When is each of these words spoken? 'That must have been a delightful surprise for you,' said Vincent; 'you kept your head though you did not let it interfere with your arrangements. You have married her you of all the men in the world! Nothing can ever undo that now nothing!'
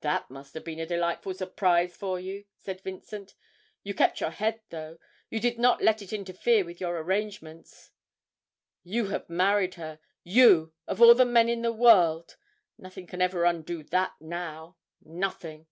'That 0.00 0.30
must 0.30 0.54
have 0.54 0.64
been 0.64 0.78
a 0.80 0.86
delightful 0.86 1.34
surprise 1.34 1.94
for 1.94 2.18
you,' 2.18 2.46
said 2.56 2.80
Vincent; 2.80 3.34
'you 3.82 3.92
kept 3.92 4.18
your 4.18 4.30
head 4.30 4.62
though 4.70 4.96
you 5.28 5.38
did 5.38 5.58
not 5.58 5.82
let 5.82 6.00
it 6.00 6.10
interfere 6.10 6.64
with 6.64 6.80
your 6.80 6.96
arrangements. 6.98 7.90
You 8.82 9.08
have 9.08 9.28
married 9.28 9.74
her 9.74 10.00
you 10.24 10.72
of 10.86 11.02
all 11.02 11.14
the 11.14 11.26
men 11.26 11.50
in 11.50 11.60
the 11.60 11.70
world! 11.70 12.38
Nothing 12.78 13.06
can 13.06 13.20
ever 13.20 13.44
undo 13.44 13.82
that 13.82 14.14
now 14.20 14.78
nothing!' 15.04 15.66